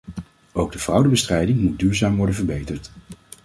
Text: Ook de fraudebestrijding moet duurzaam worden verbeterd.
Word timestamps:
Ook 0.51 0.71
de 0.71 0.79
fraudebestrijding 0.79 1.59
moet 1.59 1.79
duurzaam 1.79 2.15
worden 2.17 2.35
verbeterd. 2.35 2.91